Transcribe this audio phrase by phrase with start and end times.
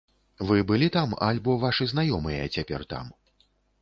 [0.51, 3.05] Вы былі там альбо вашы знаёмыя цяпер там?